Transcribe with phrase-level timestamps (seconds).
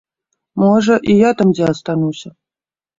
[0.63, 2.29] Можа, і я там дзе астануся.